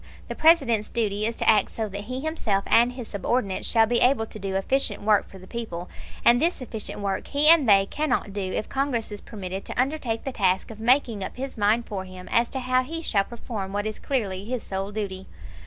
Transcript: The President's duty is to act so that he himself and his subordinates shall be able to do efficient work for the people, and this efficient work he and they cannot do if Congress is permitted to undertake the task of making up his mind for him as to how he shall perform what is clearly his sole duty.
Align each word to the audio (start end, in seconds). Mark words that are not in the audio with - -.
The 0.29 0.33
President's 0.33 0.89
duty 0.89 1.27
is 1.27 1.35
to 1.35 1.47
act 1.47 1.69
so 1.69 1.87
that 1.89 2.05
he 2.05 2.21
himself 2.21 2.63
and 2.65 2.93
his 2.93 3.07
subordinates 3.09 3.67
shall 3.69 3.85
be 3.85 3.99
able 3.99 4.25
to 4.25 4.39
do 4.39 4.55
efficient 4.55 5.03
work 5.03 5.29
for 5.29 5.37
the 5.37 5.45
people, 5.45 5.91
and 6.25 6.41
this 6.41 6.59
efficient 6.59 7.01
work 7.01 7.27
he 7.27 7.47
and 7.47 7.69
they 7.69 7.85
cannot 7.85 8.33
do 8.33 8.41
if 8.51 8.67
Congress 8.67 9.11
is 9.11 9.21
permitted 9.21 9.63
to 9.65 9.79
undertake 9.79 10.23
the 10.23 10.31
task 10.31 10.71
of 10.71 10.79
making 10.79 11.23
up 11.23 11.37
his 11.37 11.55
mind 11.55 11.85
for 11.85 12.03
him 12.05 12.27
as 12.31 12.49
to 12.49 12.61
how 12.61 12.81
he 12.81 13.03
shall 13.03 13.25
perform 13.25 13.73
what 13.73 13.85
is 13.85 13.99
clearly 13.99 14.43
his 14.43 14.63
sole 14.63 14.91
duty. 14.91 15.27